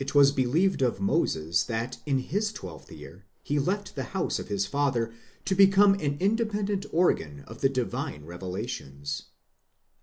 197 0.01 0.19
'was 0.19 0.31
believed 0.31 0.81
of 0.81 0.99
Moses 0.99 1.63
that 1.65 1.97
in 2.07 2.17
his 2.17 2.51
twelfth 2.51 2.91
year 2.91 3.27
he 3.43 3.59
left 3.59 3.93
the 3.95 4.01
house 4.17 4.39
of 4.39 4.47
his 4.47 4.65
father, 4.65 5.13
to 5.45 5.53
become 5.53 5.93
an 5.93 6.17
independent 6.19 6.87
organ 6.91 7.41
of 7.41 7.61
the 7.61 7.69
divine 7.69 8.25
revelations. 8.25 9.25